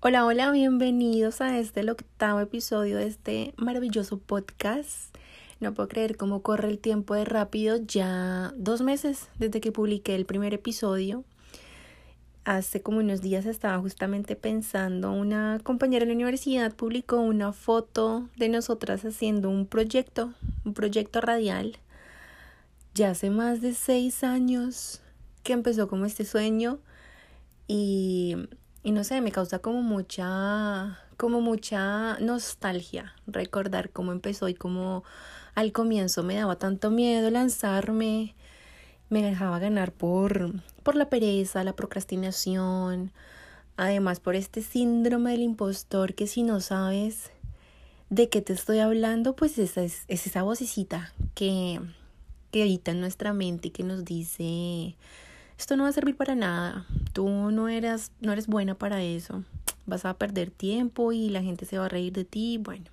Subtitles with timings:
[0.00, 5.12] Hola, hola, bienvenidos a este el octavo episodio de este maravilloso podcast.
[5.58, 10.14] No puedo creer cómo corre el tiempo de rápido, ya dos meses desde que publiqué
[10.14, 11.24] el primer episodio.
[12.44, 18.28] Hace como unos días estaba justamente pensando, una compañera de la universidad publicó una foto
[18.36, 20.32] de nosotras haciendo un proyecto,
[20.64, 21.76] un proyecto radial.
[22.94, 25.00] Ya hace más de seis años
[25.42, 26.78] que empezó como este sueño
[27.66, 28.36] y
[28.82, 35.04] y no sé, me causa como mucha, como mucha nostalgia recordar cómo empezó y cómo
[35.54, 38.34] al comienzo me daba tanto miedo lanzarme,
[39.10, 40.52] me dejaba ganar por,
[40.82, 43.12] por la pereza, la procrastinación,
[43.76, 47.30] además por este síndrome del impostor que si no sabes
[48.10, 51.80] de qué te estoy hablando, pues esa es, es esa vocecita que,
[52.50, 54.96] que habita en nuestra mente y que nos dice
[55.58, 59.44] esto no va a servir para nada, tú no eras, no eres buena para eso,
[59.86, 62.86] vas a perder tiempo y la gente se va a reír de ti, bueno.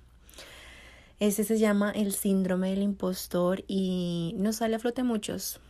[1.18, 5.60] Ese se llama el síndrome del impostor y no sale a flote muchos.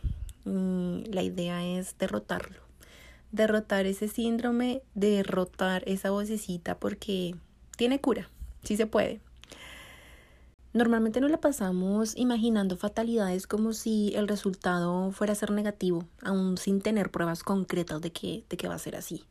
[0.43, 2.57] Mm, la idea es derrotarlo.
[3.31, 7.35] Derrotar ese síndrome, derrotar esa vocecita porque
[7.77, 8.29] tiene cura,
[8.63, 9.21] sí se puede.
[10.77, 16.55] Normalmente nos la pasamos imaginando fatalidades como si el resultado fuera a ser negativo, aún
[16.59, 19.25] sin tener pruebas concretas de que, de que va a ser así.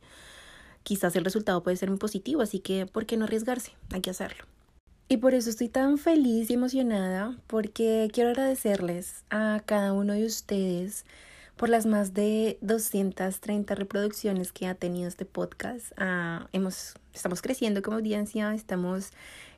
[0.83, 3.71] Quizás el resultado puede ser muy positivo, así que ¿por qué no arriesgarse?
[3.93, 4.43] Hay que hacerlo.
[5.07, 10.25] Y por eso estoy tan feliz y emocionada, porque quiero agradecerles a cada uno de
[10.25, 11.05] ustedes
[11.55, 15.93] por las más de 230 reproducciones que ha tenido este podcast.
[15.95, 19.13] Ah, hemos, estamos creciendo como audiencia, estamos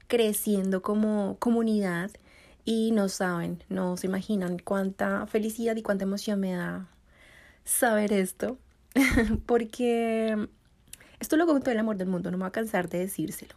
[0.09, 2.11] creciendo como comunidad
[2.65, 6.89] y no saben, no se imaginan cuánta felicidad y cuánta emoción me da
[7.63, 8.57] saber esto,
[9.45, 10.49] porque
[11.19, 13.55] esto lo con todo el amor del mundo, no me voy a cansar de decírselo.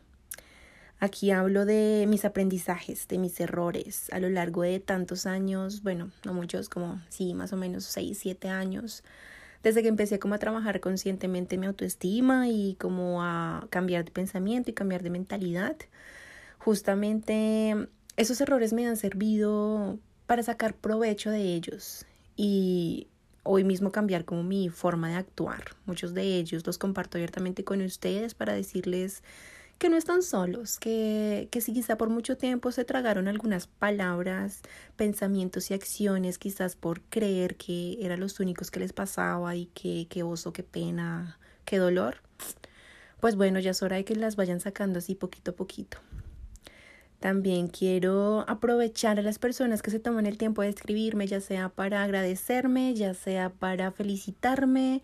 [1.01, 6.11] Aquí hablo de mis aprendizajes, de mis errores a lo largo de tantos años, bueno,
[6.25, 9.03] no muchos, como sí, más o menos 6, 7 años,
[9.63, 14.71] desde que empecé como a trabajar conscientemente mi autoestima y como a cambiar de pensamiento
[14.71, 15.77] y cambiar de mentalidad
[16.65, 22.07] justamente esos errores me han servido para sacar provecho de ellos
[22.37, 23.09] y
[23.43, 25.75] hoy mismo cambiar como mi forma de actuar.
[25.87, 29.25] Muchos de ellos los comparto abiertamente con ustedes para decirles
[29.79, 34.61] que no están solos, que, que si quizá por mucho tiempo se tragaron algunas palabras,
[34.95, 40.07] pensamientos y acciones, quizás por creer que eran los únicos que les pasaba y que
[40.09, 42.19] qué oso, qué pena, qué dolor,
[43.19, 45.99] pues bueno, ya es hora de que las vayan sacando así poquito a poquito.
[47.23, 51.69] También quiero aprovechar a las personas que se toman el tiempo de escribirme, ya sea
[51.69, 55.03] para agradecerme, ya sea para felicitarme.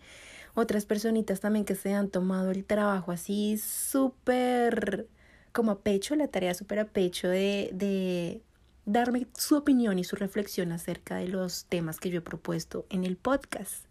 [0.53, 5.07] Otras personitas también que se han tomado el trabajo así súper
[5.53, 8.41] como a pecho, la tarea súper a pecho de, de
[8.85, 13.05] darme su opinión y su reflexión acerca de los temas que yo he propuesto en
[13.05, 13.88] el podcast.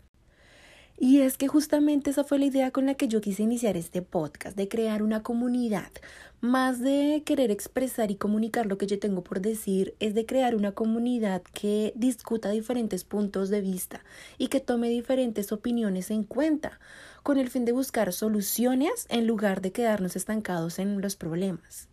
[1.01, 4.03] Y es que justamente esa fue la idea con la que yo quise iniciar este
[4.03, 5.93] podcast, de crear una comunidad.
[6.41, 10.57] Más de querer expresar y comunicar lo que yo tengo por decir, es de crear
[10.57, 14.05] una comunidad que discuta diferentes puntos de vista
[14.39, 16.81] y que tome diferentes opiniones en cuenta,
[17.23, 21.89] con el fin de buscar soluciones en lugar de quedarnos estancados en los problemas.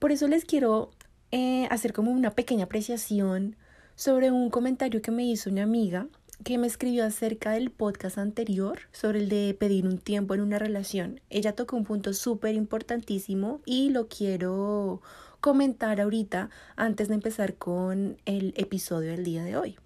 [0.00, 0.90] Por eso les quiero
[1.30, 3.54] eh, hacer como una pequeña apreciación
[3.94, 6.08] sobre un comentario que me hizo una amiga
[6.42, 10.58] que me escribió acerca del podcast anterior sobre el de pedir un tiempo en una
[10.58, 11.20] relación.
[11.30, 15.02] Ella tocó un punto súper importantísimo y lo quiero
[15.40, 19.76] comentar ahorita antes de empezar con el episodio del día de hoy.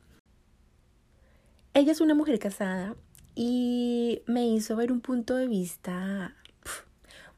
[1.75, 2.97] Ella es una mujer casada
[3.35, 6.35] y me hizo ver un punto de vista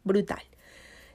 [0.04, 0.42] brutal.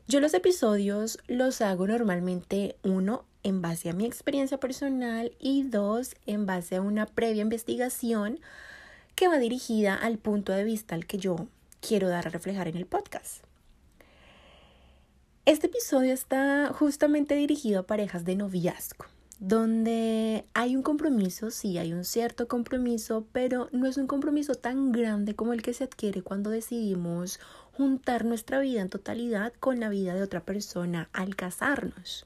[0.08, 6.16] Yo los episodios los hago normalmente uno en base a mi experiencia personal y dos,
[6.26, 8.40] en base a una previa investigación
[9.16, 11.48] que va dirigida al punto de vista al que yo
[11.82, 13.44] quiero dar a reflejar en el podcast.
[15.46, 19.06] Este episodio está justamente dirigido a parejas de noviazgo,
[19.40, 24.94] donde hay un compromiso, sí, hay un cierto compromiso, pero no es un compromiso tan
[24.94, 27.42] grande como el que se adquiere cuando decidimos
[27.74, 32.26] juntar nuestra vida en totalidad con la vida de otra persona al casarnos.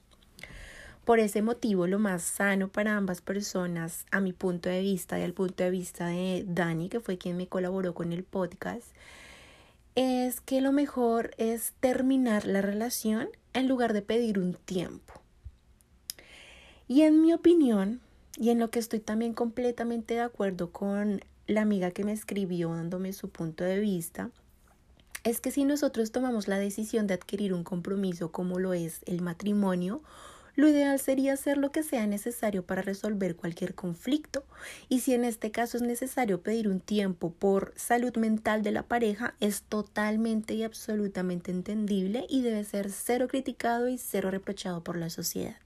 [1.07, 5.24] Por ese motivo, lo más sano para ambas personas, a mi punto de vista y
[5.24, 8.88] al punto de vista de Dani, que fue quien me colaboró con el podcast,
[9.95, 15.13] es que lo mejor es terminar la relación en lugar de pedir un tiempo.
[16.89, 18.01] Y en mi opinión,
[18.36, 22.75] y en lo que estoy también completamente de acuerdo con la amiga que me escribió
[22.75, 24.30] dándome su punto de vista,
[25.24, 29.21] es que si nosotros tomamos la decisión de adquirir un compromiso como lo es el
[29.21, 30.01] matrimonio,
[30.57, 34.44] lo ideal sería hacer lo que sea necesario para resolver cualquier conflicto
[34.89, 38.81] y si en este caso es necesario pedir un tiempo por salud mental de la
[38.81, 44.98] pareja, es totalmente y absolutamente entendible y debe ser cero criticado y cero reprochado por
[44.98, 45.57] la sociedad.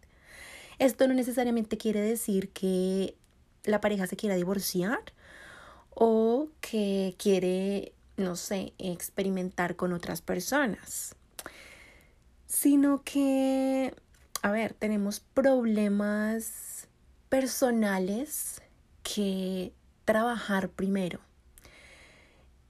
[0.77, 3.15] Esto no necesariamente quiere decir que
[3.63, 4.99] la pareja se quiera divorciar
[5.91, 11.15] o que quiere, no sé, experimentar con otras personas,
[12.45, 13.93] sino que
[14.41, 16.87] a ver, tenemos problemas
[17.29, 18.61] personales
[19.03, 19.73] que
[20.05, 21.19] trabajar primero.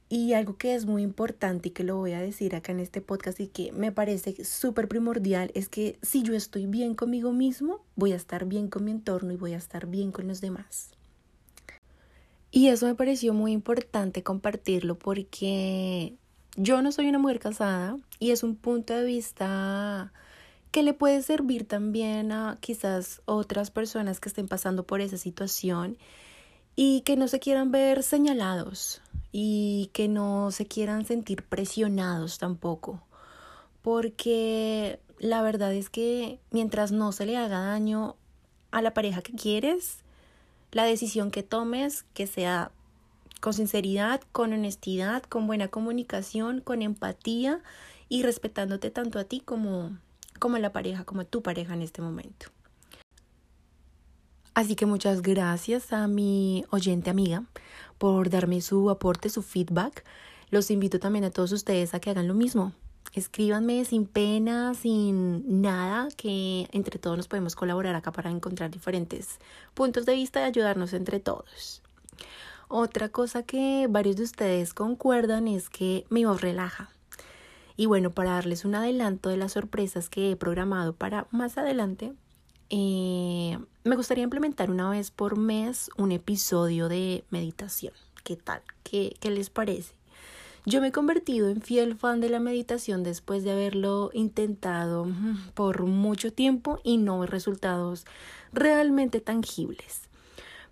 [0.10, 3.00] Y algo que es muy importante y que lo voy a decir acá en este
[3.00, 7.86] podcast y que me parece súper primordial es que si yo estoy bien conmigo mismo,
[7.96, 10.90] voy a estar bien con mi entorno y voy a estar bien con los demás.
[12.52, 16.16] Y eso me pareció muy importante compartirlo porque
[16.58, 20.12] yo no soy una mujer casada y es un punto de vista
[20.72, 25.98] que le puede servir también a quizás otras personas que estén pasando por esa situación
[26.76, 29.02] y que no se quieran ver señalados
[29.32, 33.04] y que no se quieran sentir presionados tampoco.
[33.82, 38.16] Porque la verdad es que mientras no se le haga daño
[38.72, 39.98] a la pareja que quieres,
[40.72, 42.72] la decisión que tomes, que sea
[43.42, 47.62] con sinceridad, con honestidad, con buena comunicación, con empatía
[48.08, 49.98] y respetándote tanto a ti como
[50.42, 52.48] como la pareja, como tu pareja en este momento.
[54.54, 57.46] Así que muchas gracias a mi oyente amiga
[57.98, 60.04] por darme su aporte, su feedback.
[60.50, 62.74] Los invito también a todos ustedes a que hagan lo mismo.
[63.14, 69.40] Escríbanme sin pena, sin nada, que entre todos nos podemos colaborar acá para encontrar diferentes
[69.74, 71.82] puntos de vista y ayudarnos entre todos.
[72.68, 76.90] Otra cosa que varios de ustedes concuerdan es que mi voz relaja.
[77.78, 82.14] Y bueno, para darles un adelanto de las sorpresas que he programado para más adelante,
[82.70, 87.94] eh, me gustaría implementar una vez por mes un episodio de meditación.
[88.24, 88.62] ¿Qué tal?
[88.84, 89.96] ¿Qué, ¿Qué les parece?
[90.66, 95.08] Yo me he convertido en fiel fan de la meditación después de haberlo intentado
[95.56, 98.06] por mucho tiempo y no ver resultados
[98.54, 100.04] realmente tangibles.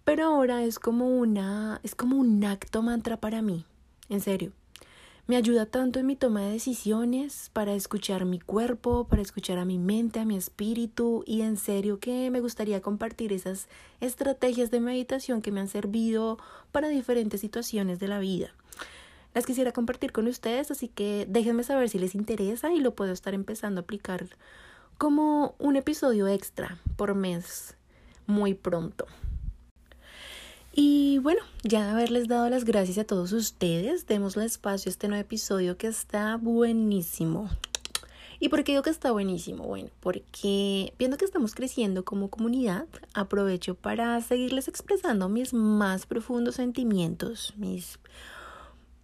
[0.05, 3.65] Pero ahora es como una es como un acto mantra para mí.
[4.09, 4.51] En serio,
[5.29, 9.63] me ayuda tanto en mi toma de decisiones, para escuchar mi cuerpo, para escuchar a
[9.63, 13.67] mi mente, a mi espíritu y en serio que me gustaría compartir esas
[14.01, 16.39] estrategias de meditación que me han servido
[16.71, 18.55] para diferentes situaciones de la vida.
[19.35, 23.13] Las quisiera compartir con ustedes, así que déjenme saber si les interesa y lo puedo
[23.13, 24.25] estar empezando a aplicar
[24.97, 27.77] como un episodio extra por mes
[28.25, 29.05] muy pronto.
[30.73, 35.07] Y bueno, ya de haberles dado las gracias a todos ustedes, démosle espacio a este
[35.07, 37.49] nuevo episodio que está buenísimo.
[38.39, 39.65] ¿Y por qué digo que está buenísimo?
[39.65, 46.55] Bueno, porque viendo que estamos creciendo como comunidad, aprovecho para seguirles expresando mis más profundos
[46.55, 47.99] sentimientos, mis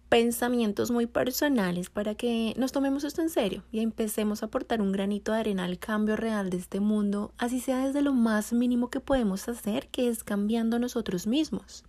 [0.08, 4.92] pensamientos muy personales para que nos tomemos esto en serio y empecemos a aportar un
[4.92, 8.88] granito de arena al cambio real de este mundo, así sea desde lo más mínimo
[8.88, 11.84] que podemos hacer, que es cambiando nosotros mismos.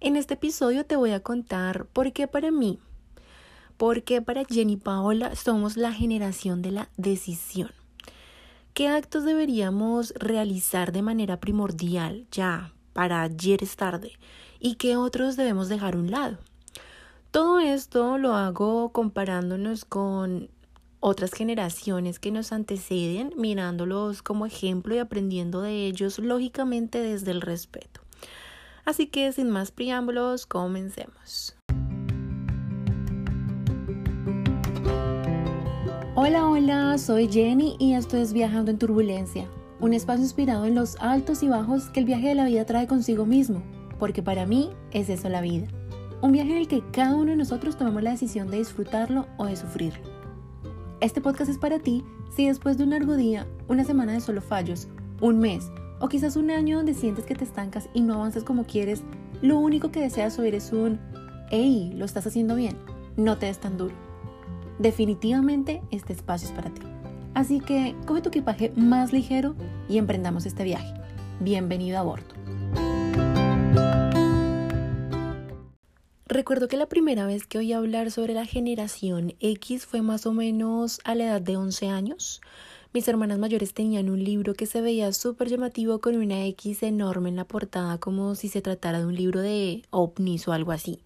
[0.00, 2.78] En este episodio te voy a contar por qué para mí,
[3.76, 7.70] por qué para Jenny Paola somos la generación de la decisión.
[8.74, 14.12] ¿Qué actos deberíamos realizar de manera primordial ya para ayer es tarde
[14.58, 16.38] y qué otros debemos dejar a un lado?
[17.32, 20.50] Todo esto lo hago comparándonos con
[21.00, 27.40] otras generaciones que nos anteceden, mirándolos como ejemplo y aprendiendo de ellos lógicamente desde el
[27.40, 28.02] respeto.
[28.84, 31.56] Así que sin más preámbulos, comencemos.
[36.14, 39.48] Hola, hola, soy Jenny y esto es Viajando en Turbulencia,
[39.80, 42.86] un espacio inspirado en los altos y bajos que el viaje de la vida trae
[42.86, 43.62] consigo mismo,
[43.98, 45.66] porque para mí es eso la vida.
[46.22, 49.46] Un viaje en el que cada uno de nosotros tomamos la decisión de disfrutarlo o
[49.46, 50.04] de sufrirlo.
[51.00, 54.40] Este podcast es para ti si después de un largo día, una semana de solo
[54.40, 54.86] fallos,
[55.20, 58.62] un mes o quizás un año donde sientes que te estancas y no avanzas como
[58.62, 59.02] quieres,
[59.42, 61.00] lo único que deseas oír es un
[61.50, 62.76] hey, lo estás haciendo bien,
[63.16, 63.94] no te des tan duro.
[64.78, 66.82] Definitivamente este espacio es para ti.
[67.34, 69.56] Así que coge tu equipaje más ligero
[69.88, 70.94] y emprendamos este viaje.
[71.40, 72.41] Bienvenido a bordo.
[76.32, 80.32] Recuerdo que la primera vez que oí hablar sobre la generación X fue más o
[80.32, 82.40] menos a la edad de 11 años.
[82.94, 87.28] Mis hermanas mayores tenían un libro que se veía súper llamativo con una X enorme
[87.28, 91.00] en la portada como si se tratara de un libro de ovnis o algo así.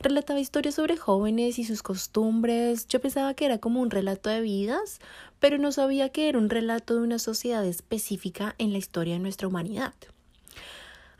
[0.00, 2.86] Relataba historias sobre jóvenes y sus costumbres.
[2.88, 5.00] Yo pensaba que era como un relato de vidas,
[5.40, 9.20] pero no sabía que era un relato de una sociedad específica en la historia de
[9.20, 9.94] nuestra humanidad.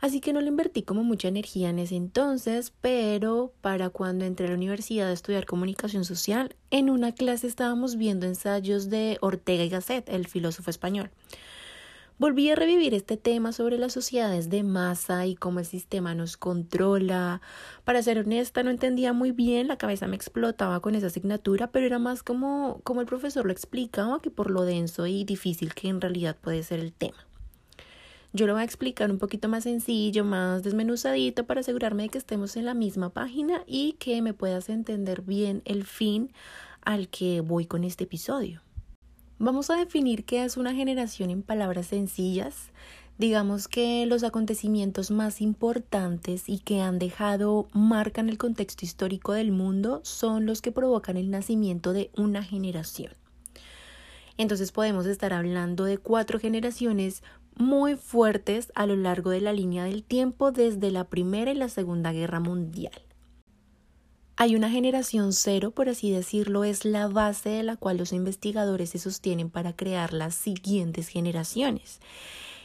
[0.03, 4.47] Así que no le invertí como mucha energía en ese entonces, pero para cuando entré
[4.47, 9.63] a la universidad a estudiar comunicación social, en una clase estábamos viendo ensayos de Ortega
[9.63, 11.09] y Gasset, el filósofo español.
[12.17, 16.35] Volví a revivir este tema sobre las sociedades de masa y cómo el sistema nos
[16.35, 17.39] controla.
[17.85, 21.85] Para ser honesta, no entendía muy bien, la cabeza me explotaba con esa asignatura, pero
[21.85, 25.87] era más como, como el profesor lo explicaba que por lo denso y difícil que
[25.87, 27.25] en realidad puede ser el tema.
[28.35, 32.17] Yo lo voy a explicar un poquito más sencillo, más desmenuzadito para asegurarme de que
[32.17, 36.31] estemos en la misma página y que me puedas entender bien el fin
[36.81, 38.63] al que voy con este episodio.
[39.37, 42.71] Vamos a definir qué es una generación en palabras sencillas.
[43.19, 49.33] Digamos que los acontecimientos más importantes y que han dejado marca en el contexto histórico
[49.33, 53.13] del mundo son los que provocan el nacimiento de una generación.
[54.37, 57.21] Entonces podemos estar hablando de cuatro generaciones
[57.55, 61.69] muy fuertes a lo largo de la línea del tiempo desde la Primera y la
[61.69, 63.01] Segunda Guerra Mundial.
[64.35, 68.89] Hay una generación cero, por así decirlo, es la base de la cual los investigadores
[68.89, 71.99] se sostienen para crear las siguientes generaciones.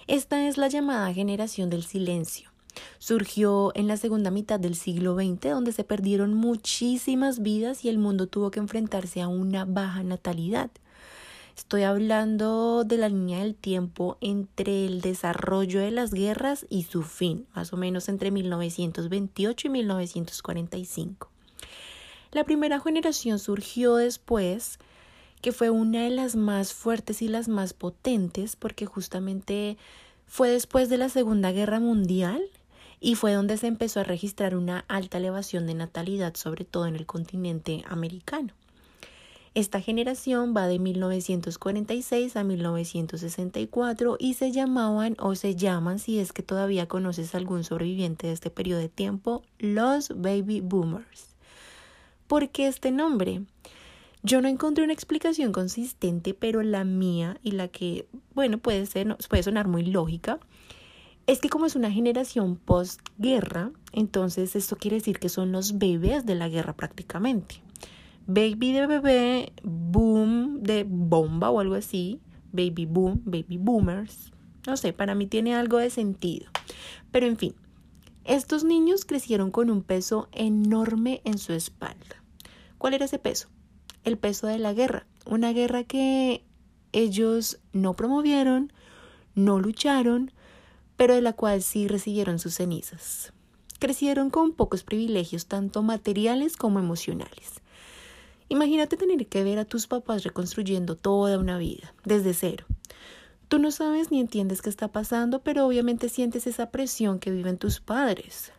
[0.07, 2.51] Esta es la llamada generación del silencio.
[2.99, 7.99] Surgió en la segunda mitad del siglo XX, donde se perdieron muchísimas vidas y el
[7.99, 10.71] mundo tuvo que enfrentarse a una baja natalidad.
[11.59, 17.03] Estoy hablando de la línea del tiempo entre el desarrollo de las guerras y su
[17.03, 21.29] fin, más o menos entre 1928 y 1945.
[22.31, 24.79] La primera generación surgió después,
[25.43, 29.79] que fue una de las más fuertes y las más potentes, porque justamente
[30.27, 32.41] fue después de la Segunda Guerra Mundial
[33.01, 36.95] y fue donde se empezó a registrar una alta elevación de natalidad, sobre todo en
[36.95, 38.55] el continente americano.
[39.55, 46.33] Esta generación va de 1946 a 1964 y se llamaban o se llaman, si es
[46.33, 51.35] que todavía conoces algún sobreviviente de este periodo de tiempo, los baby boomers.
[52.27, 53.43] ¿Por qué este nombre?
[54.23, 59.17] Yo no encontré una explicación consistente, pero la mía y la que, bueno, puede, ser,
[59.29, 60.39] puede sonar muy lógica,
[61.27, 66.27] es que como es una generación postguerra, entonces esto quiere decir que son los bebés
[66.27, 67.63] de la guerra prácticamente.
[68.31, 72.21] Baby de bebé, boom de bomba o algo así.
[72.53, 74.33] Baby boom, baby boomers.
[74.67, 76.51] No sé, para mí tiene algo de sentido.
[77.11, 77.55] Pero en fin,
[78.25, 82.23] estos niños crecieron con un peso enorme en su espalda.
[82.77, 83.49] ¿Cuál era ese peso?
[84.05, 85.07] El peso de la guerra.
[85.25, 86.45] Una guerra que
[86.93, 88.75] ellos no promovieron,
[89.35, 90.33] no lucharon,
[90.99, 93.33] pero de la cual sí recibieron sus cenizas.
[93.79, 97.58] Crecieron con pocos privilegios, tanto materiales como emocionales.
[98.49, 102.67] Imagínate tener que ver a tus papás reconstruyendo toda una vida, desde cero.
[103.49, 107.59] Tú no sabes ni entiendes qué está pasando, pero obviamente sientes esa presión que viven
[107.59, 108.53] tus padres.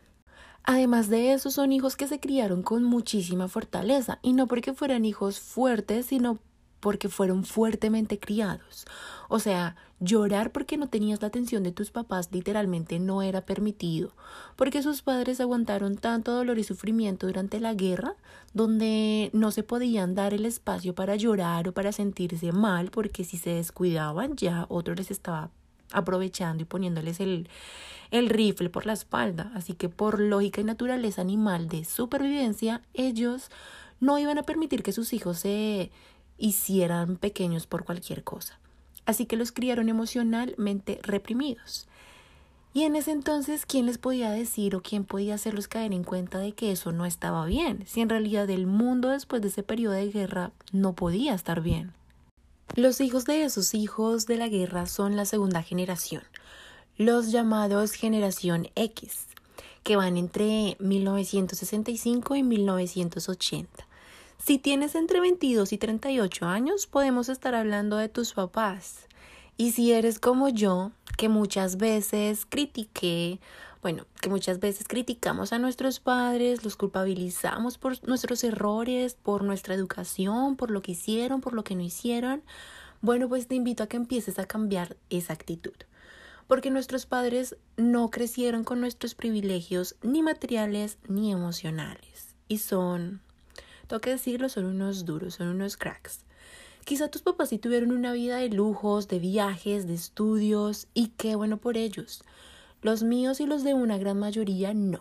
[0.62, 5.04] Además de eso, son hijos que se criaron con muchísima fortaleza, y no porque fueran
[5.04, 6.38] hijos fuertes, sino
[6.80, 8.86] porque fueron fuertemente criados.
[9.28, 14.12] O sea, llorar porque no tenías la atención de tus papás literalmente no era permitido,
[14.56, 18.16] porque sus padres aguantaron tanto dolor y sufrimiento durante la guerra,
[18.54, 23.36] donde no se podían dar el espacio para llorar o para sentirse mal, porque si
[23.36, 25.50] se descuidaban ya otro les estaba
[25.92, 27.48] aprovechando y poniéndoles el,
[28.10, 29.52] rifle por la espalda.
[29.54, 33.50] Así que por lógica y naturaleza animal de supervivencia, ellos
[34.00, 35.90] no iban a permitir que sus hijos se
[36.40, 38.58] hicieran pequeños por cualquier cosa.
[39.06, 41.86] Así que los criaron emocionalmente reprimidos.
[42.72, 46.38] Y en ese entonces, ¿quién les podía decir o quién podía hacerlos caer en cuenta
[46.38, 47.84] de que eso no estaba bien?
[47.86, 51.92] Si en realidad el mundo después de ese periodo de guerra no podía estar bien.
[52.76, 56.22] Los hijos de esos hijos de la guerra son la segunda generación,
[56.96, 59.26] los llamados generación X,
[59.82, 63.89] que van entre 1965 y 1980.
[64.42, 69.06] Si tienes entre 22 y 38 años, podemos estar hablando de tus papás.
[69.58, 73.38] Y si eres como yo, que muchas veces critiqué,
[73.82, 79.74] bueno, que muchas veces criticamos a nuestros padres, los culpabilizamos por nuestros errores, por nuestra
[79.74, 82.42] educación, por lo que hicieron, por lo que no hicieron,
[83.02, 85.76] bueno, pues te invito a que empieces a cambiar esa actitud.
[86.46, 92.34] Porque nuestros padres no crecieron con nuestros privilegios ni materiales ni emocionales.
[92.48, 93.20] Y son
[93.98, 96.20] que decirlo, son unos duros, son unos cracks.
[96.84, 101.34] Quizá tus papás sí tuvieron una vida de lujos, de viajes, de estudios, y qué
[101.34, 102.22] bueno por ellos.
[102.82, 105.00] Los míos y los de una gran mayoría no.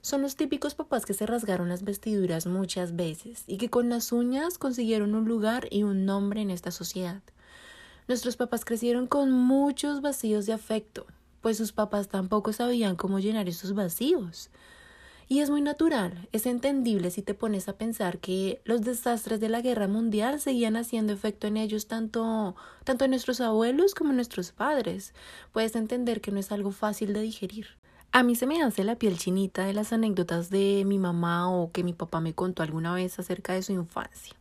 [0.00, 4.10] Son los típicos papás que se rasgaron las vestiduras muchas veces y que con las
[4.10, 7.22] uñas consiguieron un lugar y un nombre en esta sociedad.
[8.08, 11.06] Nuestros papás crecieron con muchos vacíos de afecto,
[11.40, 14.50] pues sus papás tampoco sabían cómo llenar esos vacíos.
[15.28, 19.48] Y es muy natural, es entendible si te pones a pensar que los desastres de
[19.48, 24.16] la guerra mundial seguían haciendo efecto en ellos tanto, tanto en nuestros abuelos como en
[24.16, 25.14] nuestros padres.
[25.52, 27.66] Puedes entender que no es algo fácil de digerir.
[28.14, 31.72] A mí se me hace la piel chinita de las anécdotas de mi mamá o
[31.72, 34.34] que mi papá me contó alguna vez acerca de su infancia.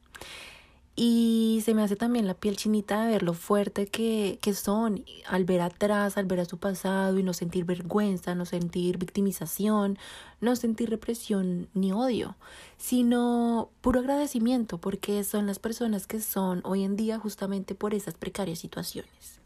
[0.95, 5.05] Y se me hace también la piel chinita de ver lo fuerte que, que son
[5.25, 9.97] al ver atrás, al ver a su pasado y no sentir vergüenza, no sentir victimización,
[10.41, 12.35] no sentir represión ni odio,
[12.77, 18.15] sino puro agradecimiento porque son las personas que son hoy en día justamente por esas
[18.15, 19.39] precarias situaciones.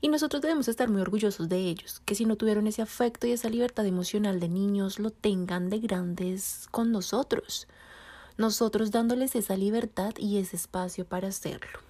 [0.00, 3.32] Y nosotros debemos estar muy orgullosos de ellos, que si no tuvieron ese afecto y
[3.32, 7.68] esa libertad emocional de niños, lo tengan de grandes con nosotros
[8.36, 11.80] nosotros dándoles esa libertad y ese espacio para hacerlo.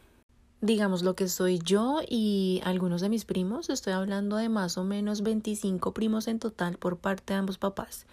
[0.60, 4.84] Digamos lo que soy yo y algunos de mis primos, estoy hablando de más o
[4.84, 8.06] menos 25 primos en total por parte de ambos papás.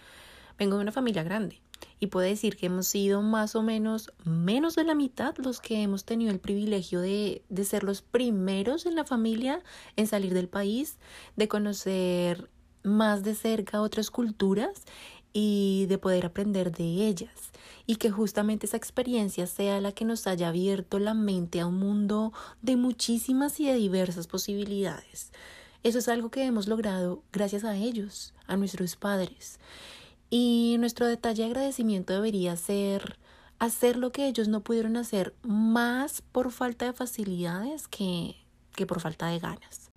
[0.58, 1.60] Vengo de una familia grande
[2.00, 5.82] y puedo decir que hemos sido más o menos menos de la mitad los que
[5.82, 9.62] hemos tenido el privilegio de, de ser los primeros en la familia
[9.96, 10.98] en salir del país,
[11.36, 12.50] de conocer
[12.82, 14.84] más de cerca otras culturas
[15.32, 17.50] y de poder aprender de ellas
[17.86, 21.78] y que justamente esa experiencia sea la que nos haya abierto la mente a un
[21.78, 22.32] mundo
[22.62, 25.32] de muchísimas y de diversas posibilidades.
[25.82, 29.58] Eso es algo que hemos logrado gracias a ellos, a nuestros padres.
[30.28, 33.18] Y nuestro detalle de agradecimiento debería ser
[33.58, 38.36] hacer lo que ellos no pudieron hacer más por falta de facilidades que,
[38.74, 39.89] que por falta de ganas.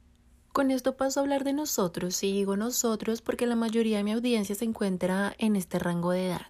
[0.53, 4.11] Con esto paso a hablar de nosotros, y digo nosotros porque la mayoría de mi
[4.11, 6.45] audiencia se encuentra en este rango de edad.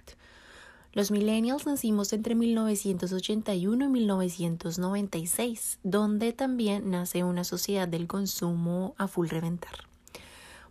[0.92, 9.08] Los millennials nacimos entre 1981 y 1996, donde también nace una sociedad del consumo a
[9.08, 9.88] full reventar.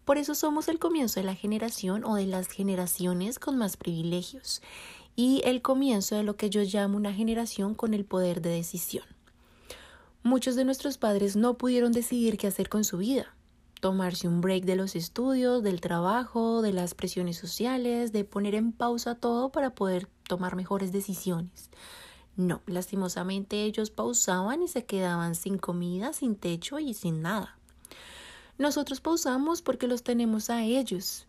[0.05, 4.61] Por eso somos el comienzo de la generación o de las generaciones con más privilegios
[5.17, 9.07] y el comienzo de lo que yo llamo una generación con el poder de decisión.
[10.25, 13.35] Muchos de nuestros padres no pudieron decidir qué hacer con su vida,
[13.81, 18.71] tomarse un break de los estudios, del trabajo, de las presiones sociales, de poner en
[18.71, 21.71] pausa todo para poder tomar mejores decisiones.
[22.37, 27.59] No, lastimosamente ellos pausaban y se quedaban sin comida, sin techo y sin nada.
[28.59, 31.27] Nosotros pausamos porque los tenemos a ellos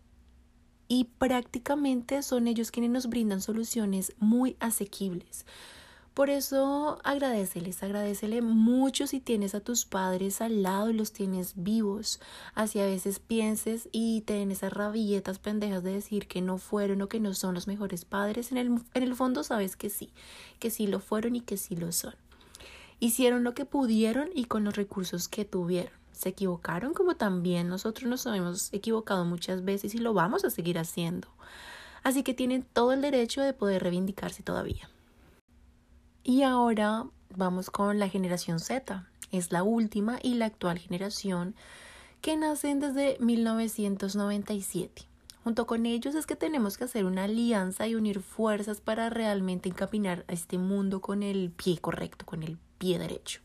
[0.86, 5.46] y prácticamente son ellos quienes nos brindan soluciones muy asequibles.
[6.14, 11.54] Por eso agradeceles, agradecele mucho si tienes a tus padres al lado y los tienes
[11.56, 12.20] vivos.
[12.54, 17.02] Así a veces pienses y te den esas rabietas pendejas de decir que no fueron
[17.02, 18.52] o que no son los mejores padres.
[18.52, 20.10] En el, en el fondo sabes que sí,
[20.60, 22.14] que sí lo fueron y que sí lo son.
[23.00, 25.92] Hicieron lo que pudieron y con los recursos que tuvieron.
[26.12, 30.78] Se equivocaron como también nosotros nos hemos equivocado muchas veces y lo vamos a seguir
[30.78, 31.26] haciendo.
[32.04, 34.88] Así que tienen todo el derecho de poder reivindicarse todavía.
[36.26, 37.04] Y ahora
[37.36, 39.06] vamos con la generación Z.
[39.30, 41.54] Es la última y la actual generación
[42.22, 45.02] que nacen desde 1997.
[45.44, 49.68] Junto con ellos es que tenemos que hacer una alianza y unir fuerzas para realmente
[49.68, 53.42] encaminar a este mundo con el pie correcto, con el pie derecho.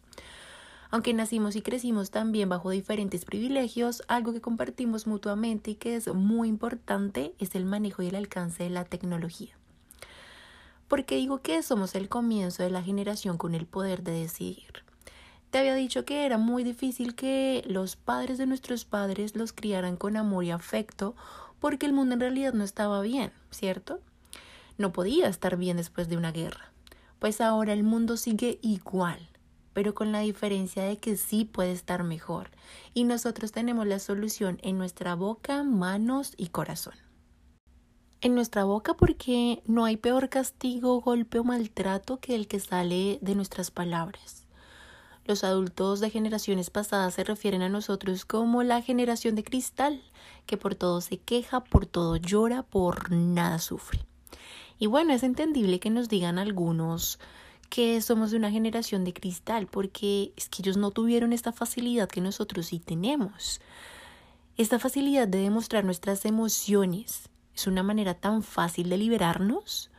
[0.90, 6.08] Aunque nacimos y crecimos también bajo diferentes privilegios, algo que compartimos mutuamente y que es
[6.14, 9.59] muy importante es el manejo y el alcance de la tecnología
[10.90, 14.84] porque digo que somos el comienzo de la generación con el poder de decidir.
[15.52, 19.96] Te había dicho que era muy difícil que los padres de nuestros padres los criaran
[19.96, 21.16] con amor y afecto
[21.60, 24.02] porque el mundo en realidad no estaba bien, ¿cierto?
[24.78, 26.72] No podía estar bien después de una guerra.
[27.20, 29.20] Pues ahora el mundo sigue igual,
[29.74, 32.50] pero con la diferencia de que sí puede estar mejor,
[32.94, 37.09] y nosotros tenemos la solución en nuestra boca, manos y corazón
[38.22, 43.20] en nuestra boca porque no hay peor castigo, golpe o maltrato que el que sale
[43.22, 44.46] de nuestras palabras.
[45.26, 50.02] Los adultos de generaciones pasadas se refieren a nosotros como la generación de cristal,
[50.46, 54.00] que por todo se queja, por todo llora, por nada sufre.
[54.80, 57.20] Y bueno, es entendible que nos digan algunos
[57.70, 62.10] que somos de una generación de cristal, porque es que ellos no tuvieron esta facilidad
[62.10, 63.62] que nosotros sí tenemos.
[64.58, 67.30] Esta facilidad de demostrar nuestras emociones,
[67.60, 69.92] es una manera tan fácil de liberarnos,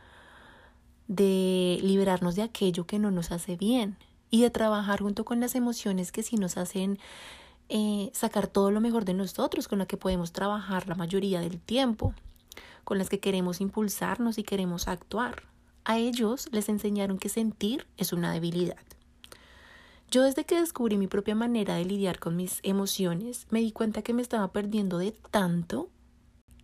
[1.07, 3.97] de liberarnos de aquello que no nos hace bien
[4.31, 6.97] y de trabajar junto con las emociones que sí nos hacen
[7.69, 11.59] eh, sacar todo lo mejor de nosotros, con lo que podemos trabajar la mayoría del
[11.59, 12.13] tiempo.
[12.83, 15.43] con las que queremos impulsarnos y queremos actuar.
[15.85, 18.83] A ellos les enseñaron que sentir es una debilidad.
[20.09, 24.01] Yo desde que descubrí mi propia manera de lidiar con mis emociones, me di cuenta
[24.01, 25.90] que me estaba perdiendo de tanto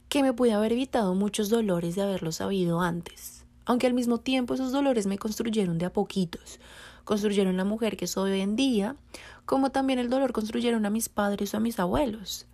[0.10, 3.46] que me pude haber evitado muchos dolores de haberlo sabido antes.
[3.66, 6.60] Aunque al mismo tiempo esos dolores me construyeron de a poquitos.
[7.04, 8.96] Construyeron la mujer que soy hoy en día,
[9.46, 12.46] como también el dolor construyeron a mis padres o a mis abuelos.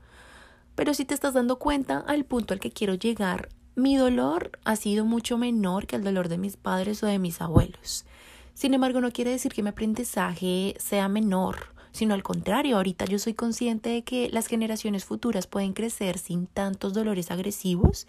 [0.75, 4.75] Pero si te estás dando cuenta al punto al que quiero llegar, mi dolor ha
[4.75, 8.05] sido mucho menor que el dolor de mis padres o de mis abuelos.
[8.53, 13.19] Sin embargo, no quiere decir que mi aprendizaje sea menor, sino al contrario, ahorita yo
[13.19, 18.07] soy consciente de que las generaciones futuras pueden crecer sin tantos dolores agresivos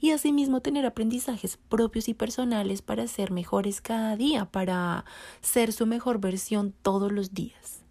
[0.00, 5.04] y asimismo tener aprendizajes propios y personales para ser mejores cada día, para
[5.42, 7.82] ser su mejor versión todos los días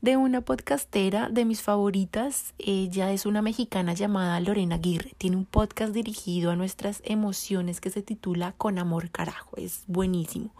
[0.00, 2.54] de una podcastera de mis favoritas.
[2.58, 5.14] Ella es una mexicana llamada Lorena Aguirre.
[5.16, 9.56] Tiene un podcast dirigido a nuestras emociones que se titula Con Amor Carajo.
[9.56, 10.52] Es buenísimo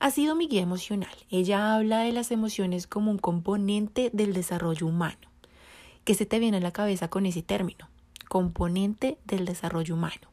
[0.00, 1.14] ha sido mi guía emocional.
[1.30, 5.28] Ella habla de las emociones como un componente del desarrollo humano.
[6.04, 7.88] ¿Qué se te viene a la cabeza con ese término?
[8.28, 10.30] Componente del desarrollo humano.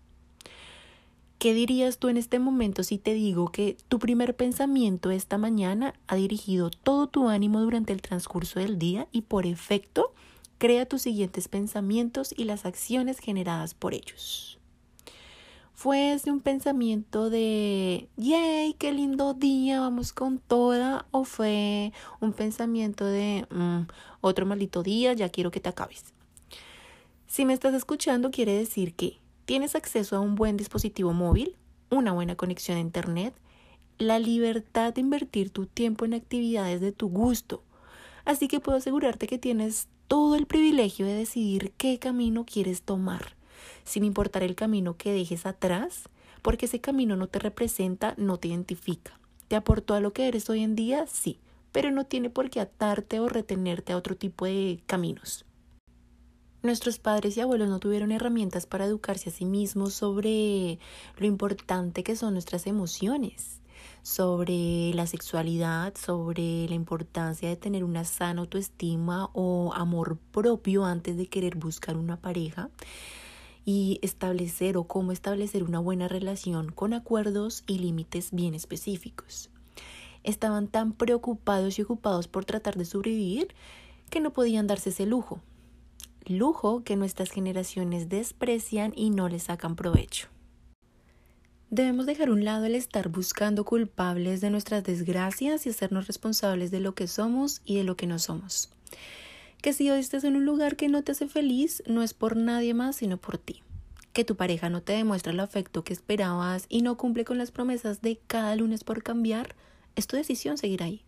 [1.38, 5.94] ¿Qué dirías tú en este momento si te digo que tu primer pensamiento esta mañana
[6.08, 10.14] ha dirigido todo tu ánimo durante el transcurso del día y por efecto
[10.58, 14.57] crea tus siguientes pensamientos y las acciones generadas por ellos?
[15.80, 21.06] ¿Fue ese un pensamiento de, yay, qué lindo día, vamos con toda?
[21.12, 23.82] ¿O fue un pensamiento de, mm,
[24.22, 26.16] otro maldito día, ya quiero que te acabes?
[27.28, 31.56] Si me estás escuchando, quiere decir que tienes acceso a un buen dispositivo móvil,
[31.92, 33.36] una buena conexión a Internet,
[34.00, 37.62] la libertad de invertir tu tiempo en actividades de tu gusto.
[38.26, 43.37] Así que puedo asegurarte que tienes todo el privilegio de decidir qué camino quieres tomar
[43.84, 46.10] sin importar el camino que dejes atrás,
[46.42, 49.20] porque ese camino no te representa, no te identifica.
[49.48, 51.08] ¿Te aportó a lo que eres hoy en día?
[51.08, 51.40] Sí,
[51.72, 55.46] pero no tiene por qué atarte o retenerte a otro tipo de caminos.
[56.64, 60.80] Nuestros padres y abuelos no tuvieron herramientas para educarse a sí mismos sobre
[61.18, 63.62] lo importante que son nuestras emociones,
[64.02, 71.16] sobre la sexualidad, sobre la importancia de tener una sana autoestima o amor propio antes
[71.16, 72.70] de querer buscar una pareja
[73.68, 79.50] y establecer o cómo establecer una buena relación con acuerdos y límites bien específicos.
[80.24, 83.54] Estaban tan preocupados y ocupados por tratar de sobrevivir
[84.10, 85.42] que no podían darse ese lujo.
[86.26, 90.30] Lujo que nuestras generaciones desprecian y no le sacan provecho.
[91.70, 96.72] Debemos dejar a un lado el estar buscando culpables de nuestras desgracias y hacernos responsables
[96.72, 98.72] de lo que somos y de lo que no somos
[99.62, 102.74] que si hoy en un lugar que no te hace feliz, no es por nadie
[102.74, 103.64] más, sino por ti.
[104.14, 107.52] Que tu pareja no te demuestra el afecto que esperabas y no cumple con las
[107.52, 109.56] promesas de cada lunes por cambiar,
[109.96, 111.02] es tu decisión seguir ahí.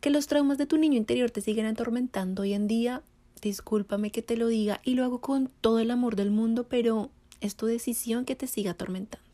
[0.00, 3.02] Que los traumas de tu niño interior te siguen atormentando hoy en día,
[3.40, 7.10] discúlpame que te lo diga y lo hago con todo el amor del mundo, pero
[7.40, 9.24] es tu decisión que te siga atormentando.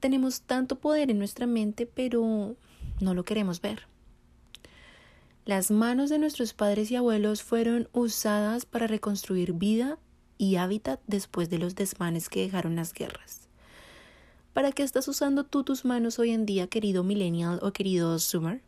[0.00, 2.54] Tenemos tanto poder en nuestra mente, pero
[3.00, 3.86] no lo queremos ver.
[5.48, 9.98] Las manos de nuestros padres y abuelos fueron usadas para reconstruir vida
[10.36, 13.48] y hábitat después de los desmanes que dejaron las guerras.
[14.52, 18.60] ¿Para qué estás usando tú tus manos hoy en día, querido millennial o querido Summer?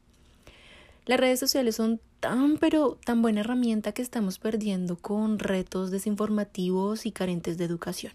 [1.05, 7.05] Las redes sociales son tan pero tan buena herramienta que estamos perdiendo con retos desinformativos
[7.05, 8.15] y carentes de educación.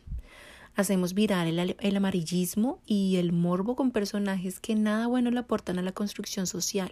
[0.75, 5.77] Hacemos viral el, el, amarillismo y el morbo con personajes que nada bueno le aportan
[5.77, 6.91] a la construcción social.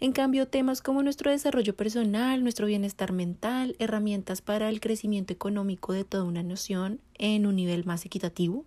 [0.00, 5.92] En cambio, temas como nuestro desarrollo personal, nuestro bienestar mental, herramientas para el crecimiento económico
[5.92, 8.64] de toda una nación en un nivel más equitativo,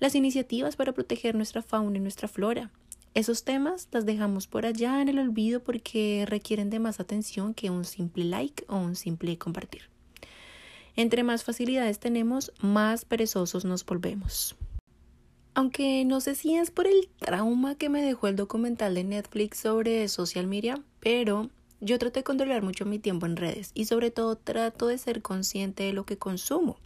[0.00, 2.70] las iniciativas para proteger nuestra fauna y nuestra flora.
[3.14, 7.70] Esos temas las dejamos por allá en el olvido porque requieren de más atención que
[7.70, 9.88] un simple like o un simple compartir.
[10.94, 14.56] Entre más facilidades tenemos, más perezosos nos volvemos.
[15.56, 19.56] Aunque no sé si es por el trauma que me dejó el documental de Netflix
[19.60, 21.48] sobre social media, pero
[21.80, 25.22] yo trato de controlar mucho mi tiempo en redes y sobre todo trato de ser
[25.22, 26.76] consciente de lo que consumo.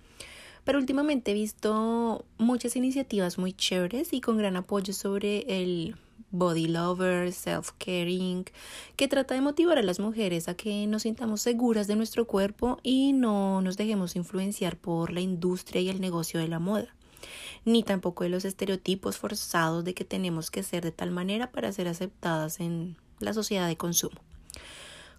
[0.63, 5.97] Pero últimamente he visto muchas iniciativas muy chéveres y con gran apoyo sobre el
[6.31, 8.45] body lover, self-caring,
[8.95, 12.79] que trata de motivar a las mujeres a que nos sintamos seguras de nuestro cuerpo
[12.85, 16.95] y no nos dejemos influenciar por la industria y el negocio de la moda
[17.65, 21.73] ni tampoco de los estereotipos forzados de que tenemos que ser de tal manera para
[21.73, 24.21] ser aceptadas en la sociedad de consumo.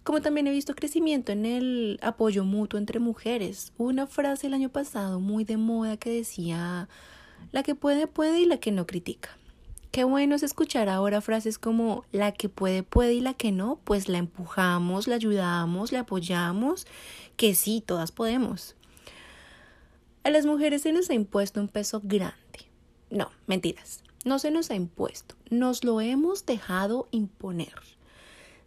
[0.02, 3.72] como también he visto crecimiento en el apoyo mutuo entre mujeres.
[3.78, 6.88] Hubo una frase el año pasado muy de moda que decía,
[7.52, 9.30] la que puede, puede y la que no critica.
[9.92, 13.78] Qué bueno es escuchar ahora frases como la que puede, puede y la que no,
[13.84, 16.86] pues la empujamos, la ayudamos, la apoyamos,
[17.36, 18.74] que sí, todas podemos.
[20.24, 22.36] A las mujeres se nos ha impuesto un peso grande.
[23.10, 24.02] No, mentiras.
[24.24, 27.74] No se nos ha impuesto, nos lo hemos dejado imponer.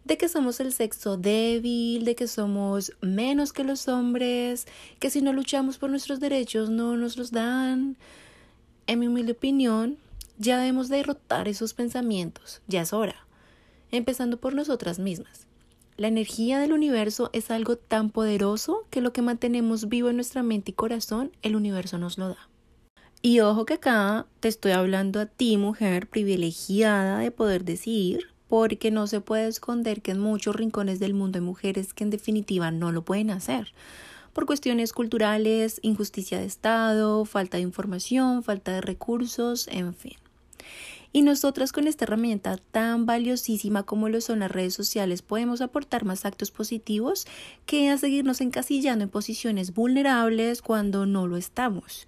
[0.04, 4.66] De que somos el sexo débil, de que somos menos que los hombres,
[4.98, 7.96] que si no luchamos por nuestros derechos no nos los dan.
[8.86, 9.96] En mi humilde opinión,
[10.36, 13.26] ya debemos derrotar esos pensamientos, ya es hora,
[13.90, 15.46] empezando por nosotras mismas.
[15.96, 20.42] La energía del universo es algo tan poderoso que lo que mantenemos vivo en nuestra
[20.42, 22.48] mente y corazón, el universo nos lo da.
[23.22, 28.90] Y ojo que acá te estoy hablando a ti, mujer privilegiada de poder decidir, porque
[28.90, 32.70] no se puede esconder que en muchos rincones del mundo hay mujeres que en definitiva
[32.70, 33.72] no lo pueden hacer,
[34.34, 40.18] por cuestiones culturales, injusticia de Estado, falta de información, falta de recursos, en fin.
[41.16, 46.04] Y nosotras con esta herramienta tan valiosísima como lo son las redes sociales podemos aportar
[46.04, 47.26] más actos positivos
[47.64, 52.06] que a seguirnos encasillando en posiciones vulnerables cuando no lo estamos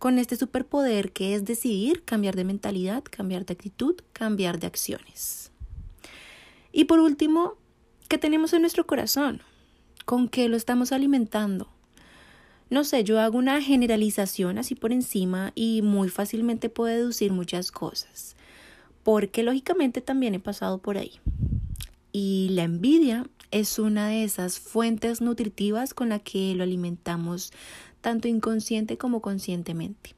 [0.00, 5.52] con este superpoder que es decidir cambiar de mentalidad, cambiar de actitud, cambiar de acciones.
[6.72, 7.54] Y por último,
[8.08, 9.40] ¿qué tenemos en nuestro corazón?
[10.04, 11.68] ¿Con qué lo estamos alimentando?
[12.70, 17.70] No sé, yo hago una generalización así por encima y muy fácilmente puedo deducir muchas
[17.70, 18.36] cosas,
[19.08, 21.12] porque lógicamente también he pasado por ahí.
[22.12, 27.54] Y la envidia es una de esas fuentes nutritivas con la que lo alimentamos
[28.02, 30.14] tanto inconsciente como conscientemente.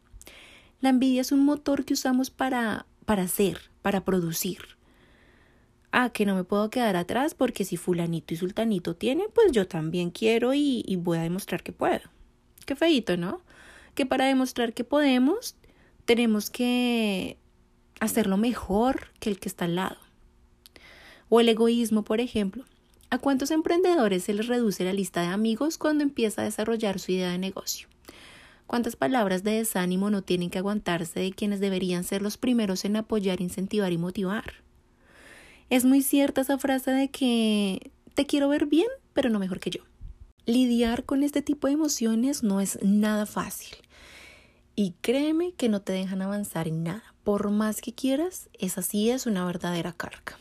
[0.81, 4.59] La envidia es un motor que usamos para, para hacer, para producir.
[5.93, 9.69] Ah, que no me puedo quedar atrás porque si fulanito y sultanito tienen, pues yo
[9.69, 12.11] también quiero y, y voy a demostrar que puedo.
[12.67, 13.41] Qué feito, ¿no?
[13.95, 15.55] Que para demostrar que podemos,
[16.07, 17.39] tenemos que
[18.01, 19.97] hacerlo mejor que el que está al lado.
[21.29, 22.65] O el egoísmo, por ejemplo.
[23.11, 27.13] ¿A cuántos emprendedores se les reduce la lista de amigos cuando empieza a desarrollar su
[27.13, 27.89] idea de negocio?
[28.67, 32.95] ¿Cuántas palabras de desánimo no tienen que aguantarse de quienes deberían ser los primeros en
[32.95, 34.55] apoyar, incentivar y motivar?
[35.71, 39.71] Es muy cierta esa frase de que te quiero ver bien, pero no mejor que
[39.71, 39.81] yo.
[40.47, 43.77] Lidiar con este tipo de emociones no es nada fácil.
[44.77, 47.03] Y créeme que no te dejan avanzar en nada.
[47.31, 50.37] Por más que quieras, esa sí es una verdadera carga.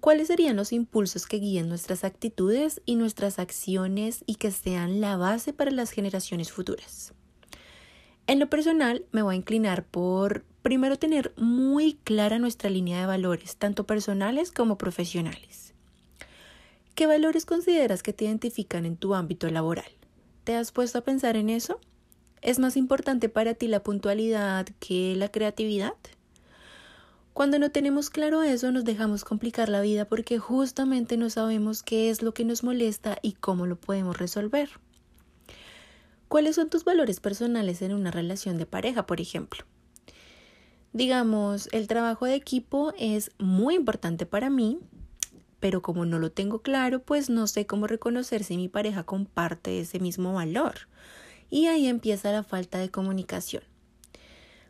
[0.00, 5.18] ¿Cuáles serían los impulsos que guíen nuestras actitudes y nuestras acciones y que sean la
[5.18, 7.12] base para las generaciones futuras?
[8.26, 13.04] En lo personal, me voy a inclinar por primero tener muy clara nuestra línea de
[13.04, 15.74] valores, tanto personales como profesionales.
[16.94, 19.92] ¿Qué valores consideras que te identifican en tu ámbito laboral?
[20.44, 21.78] ¿Te has puesto a pensar en eso?
[22.44, 25.94] ¿Es más importante para ti la puntualidad que la creatividad?
[27.32, 32.10] Cuando no tenemos claro eso nos dejamos complicar la vida porque justamente no sabemos qué
[32.10, 34.68] es lo que nos molesta y cómo lo podemos resolver.
[36.28, 39.64] ¿Cuáles son tus valores personales en una relación de pareja, por ejemplo?
[40.92, 44.80] Digamos, el trabajo de equipo es muy importante para mí,
[45.60, 49.80] pero como no lo tengo claro, pues no sé cómo reconocer si mi pareja comparte
[49.80, 50.88] ese mismo valor.
[51.50, 53.62] Y ahí empieza la falta de comunicación.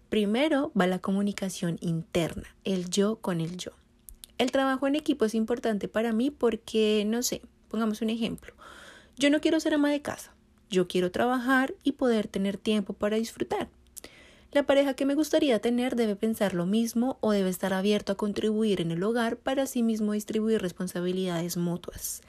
[0.08, 3.72] Primero va la comunicación interna, el yo con el yo.
[4.38, 8.54] El trabajo en equipo es importante para mí porque, no sé, pongamos un ejemplo.
[9.16, 10.32] Yo no quiero ser ama de casa,
[10.70, 13.68] yo quiero trabajar y poder tener tiempo para disfrutar.
[14.54, 18.16] La pareja que me gustaría tener debe pensar lo mismo o debe estar abierto a
[18.16, 22.22] contribuir en el hogar para sí mismo distribuir responsabilidades mutuas.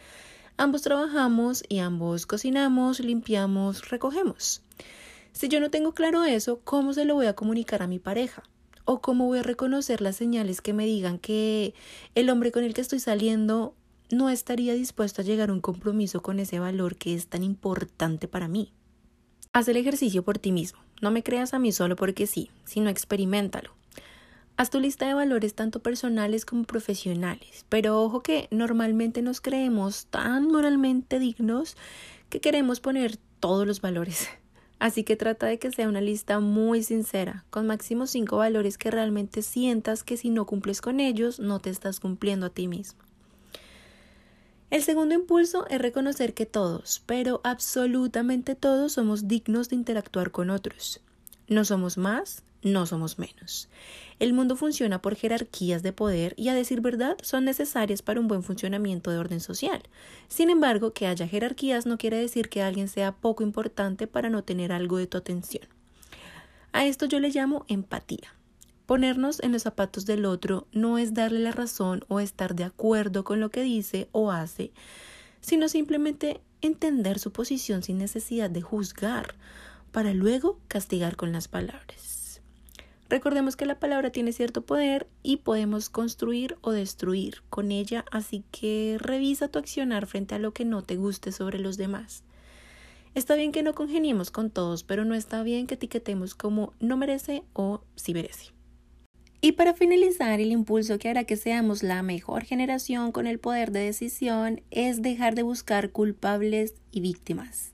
[0.57, 4.61] Ambos trabajamos y ambos cocinamos, limpiamos, recogemos.
[5.33, 8.43] Si yo no tengo claro eso, ¿cómo se lo voy a comunicar a mi pareja?
[8.85, 11.73] ¿O cómo voy a reconocer las señales que me digan que
[12.15, 13.75] el hombre con el que estoy saliendo
[14.09, 18.29] no estaría dispuesto a llegar a un compromiso con ese valor que es tan importante
[18.29, 18.71] para mí?
[19.51, 20.79] Haz el ejercicio por ti mismo.
[21.01, 23.71] No me creas a mí solo porque sí, sino experimentalo.
[24.57, 30.05] Haz tu lista de valores tanto personales como profesionales, pero ojo que normalmente nos creemos
[30.05, 31.75] tan moralmente dignos
[32.29, 34.29] que queremos poner todos los valores.
[34.79, 38.91] Así que trata de que sea una lista muy sincera, con máximo cinco valores que
[38.91, 42.99] realmente sientas que si no cumples con ellos, no te estás cumpliendo a ti mismo.
[44.69, 50.49] El segundo impulso es reconocer que todos, pero absolutamente todos, somos dignos de interactuar con
[50.49, 51.01] otros.
[51.47, 53.69] No somos más no somos menos.
[54.19, 58.27] El mundo funciona por jerarquías de poder y a decir verdad son necesarias para un
[58.27, 59.83] buen funcionamiento de orden social.
[60.27, 64.43] Sin embargo, que haya jerarquías no quiere decir que alguien sea poco importante para no
[64.43, 65.67] tener algo de tu atención.
[66.71, 68.33] A esto yo le llamo empatía.
[68.87, 73.23] Ponernos en los zapatos del otro no es darle la razón o estar de acuerdo
[73.23, 74.71] con lo que dice o hace,
[75.39, 79.35] sino simplemente entender su posición sin necesidad de juzgar,
[79.91, 82.14] para luego castigar con las palabras.
[83.07, 88.43] Recordemos que la palabra tiene cierto poder y podemos construir o destruir con ella, así
[88.51, 92.23] que revisa tu accionar frente a lo que no te guste sobre los demás.
[93.13, 96.97] Está bien que no congeniemos con todos, pero no está bien que etiquetemos como no
[96.97, 98.55] merece o sí merece.
[99.39, 103.71] Y para finalizar, el impulso que hará que seamos la mejor generación con el poder
[103.71, 107.71] de decisión es dejar de buscar culpables y víctimas,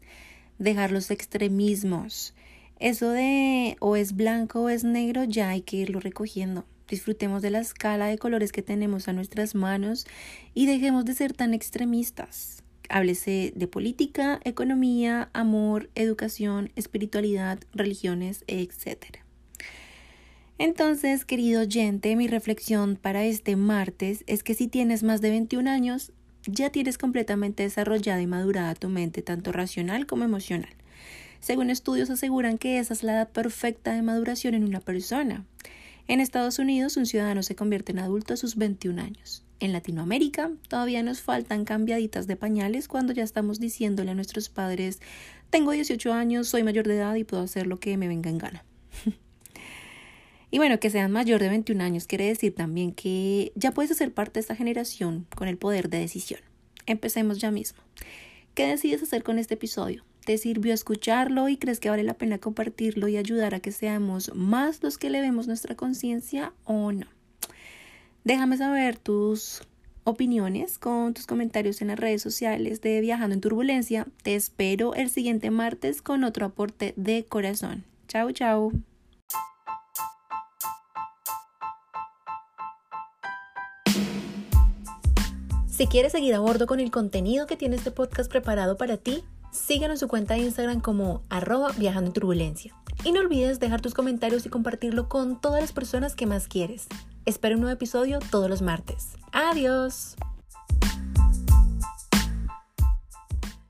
[0.60, 2.34] dejar los extremismos.
[2.82, 6.66] Eso de o es blanco o es negro ya hay que irlo recogiendo.
[6.90, 10.08] Disfrutemos de la escala de colores que tenemos a nuestras manos
[10.56, 12.64] y dejemos de ser tan extremistas.
[12.90, 19.20] Háblese de política, economía, amor, educación, espiritualidad, religiones, etc.
[20.58, 25.70] Entonces, querido oyente, mi reflexión para este martes es que si tienes más de 21
[25.70, 26.14] años,
[26.48, 30.74] ya tienes completamente desarrollada y madurada tu mente, tanto racional como emocional.
[31.42, 35.44] Según estudios aseguran que esa es la edad perfecta de maduración en una persona.
[36.08, 39.44] En Estados Unidos, un ciudadano se convierte en adulto a sus 21 años.
[39.60, 45.00] En Latinoamérica, todavía nos faltan cambiaditas de pañales cuando ya estamos diciéndole a nuestros padres,
[45.50, 48.38] tengo 18 años, soy mayor de edad y puedo hacer lo que me venga en
[48.38, 48.64] gana.
[50.54, 54.14] Y bueno, que sean mayor de 21 años quiere decir también que ya puedes ser
[54.14, 56.42] parte de esta generación con el poder de decisión.
[56.86, 57.82] Empecemos ya mismo.
[58.54, 60.04] ¿Qué decides hacer con este episodio?
[60.26, 64.32] ¿Te sirvió escucharlo y crees que vale la pena compartirlo y ayudar a que seamos
[64.36, 67.08] más los que le vemos nuestra conciencia o no?
[68.24, 69.64] Déjame saber tus
[70.04, 74.06] opiniones con tus comentarios en las redes sociales de Viajando en Turbulencia.
[74.22, 77.84] Te espero el siguiente martes con otro aporte de corazón.
[78.08, 78.72] Chao, chao.
[85.68, 89.24] Si quieres seguir a bordo con el contenido que tiene este podcast preparado para ti,
[89.52, 92.76] síguenos en su cuenta de Instagram como arroba viajando en turbulencia.
[93.04, 96.88] Y no olvides dejar tus comentarios y compartirlo con todas las personas que más quieres.
[97.26, 99.14] Espero un nuevo episodio todos los martes.
[99.32, 100.16] Adiós.